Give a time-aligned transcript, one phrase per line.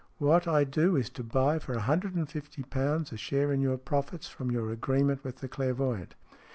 [0.17, 3.61] What I do is to buy for a hundred and fifty pounds a share in
[3.61, 6.15] your profits from your agreement with the clairvoyant."